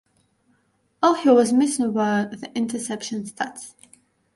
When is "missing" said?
1.53-1.93